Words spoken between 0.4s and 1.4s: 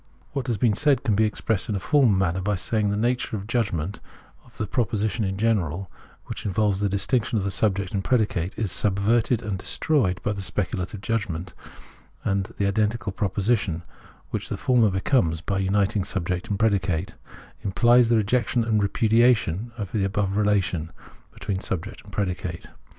has been said can be